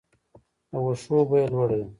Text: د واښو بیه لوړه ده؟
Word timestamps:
د 0.71 0.73
واښو 0.83 1.17
بیه 1.29 1.45
لوړه 1.53 1.77
ده؟ 1.81 1.87